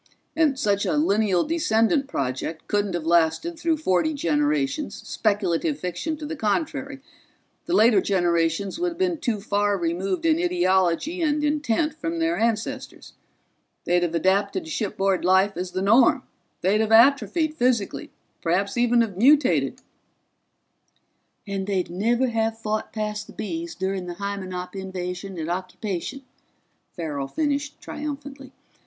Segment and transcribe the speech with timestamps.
[0.35, 6.25] And such a lineal descendant project couldn't have lasted through forty generations, speculative fiction to
[6.25, 7.01] the contrary
[7.67, 12.35] the later generations would have been too far removed in ideology and intent from their
[12.35, 13.13] ancestors.
[13.83, 16.23] They'd have adapted to shipboard life as the norm.
[16.61, 18.09] They'd have atrophied physically,
[18.41, 19.81] perhaps even have mutated"
[21.47, 26.23] "And they'd never have fought past the Bees during the Hymenop invasion and occupation,"
[26.95, 28.51] Farrell finished triumphantly.